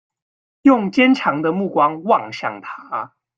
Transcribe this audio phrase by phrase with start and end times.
[0.63, 3.13] 用堅強的目光望向他